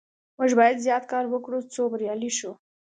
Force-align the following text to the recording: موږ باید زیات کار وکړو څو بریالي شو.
موږ 0.37 0.51
باید 0.59 0.81
زیات 0.85 1.03
کار 1.11 1.25
وکړو 1.29 1.59
څو 1.73 1.81
بریالي 1.93 2.31
شو. 2.37 2.51